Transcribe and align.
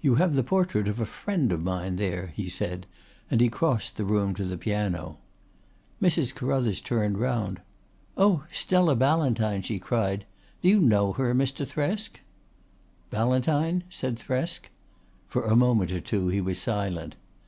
"You 0.00 0.16
have 0.16 0.34
the 0.34 0.42
portrait 0.42 0.88
of 0.88 0.98
a 0.98 1.06
friend 1.06 1.52
of 1.52 1.62
mine 1.62 1.94
there," 1.94 2.32
he 2.34 2.48
said, 2.48 2.86
and 3.30 3.40
he 3.40 3.48
crossed 3.48 3.96
the 3.96 4.04
room 4.04 4.34
to 4.34 4.44
the 4.44 4.58
piano. 4.58 5.18
Mrs. 6.02 6.34
Carruthers 6.34 6.80
turned 6.80 7.18
round. 7.20 7.60
"Oh, 8.16 8.42
Stella 8.50 8.96
Ballantyne!" 8.96 9.62
she 9.62 9.78
cried. 9.78 10.24
"Do 10.60 10.68
you 10.68 10.80
know 10.80 11.12
her, 11.12 11.36
Mr. 11.36 11.64
Thresk?" 11.64 12.18
"Ballantyne?" 13.10 13.84
said 13.88 14.16
Thresk. 14.18 14.70
For 15.28 15.44
a 15.44 15.54
moment 15.54 15.92
or 15.92 16.00
two 16.00 16.26
he 16.26 16.40
was 16.40 16.58
silent. 16.60 17.14